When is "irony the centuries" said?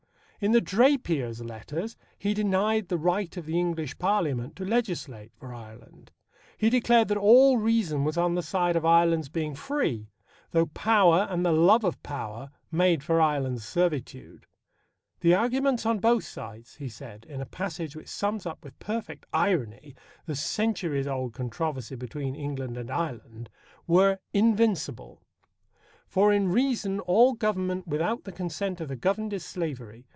19.31-21.05